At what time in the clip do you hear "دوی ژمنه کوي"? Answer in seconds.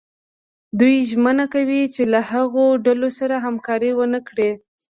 0.79-1.81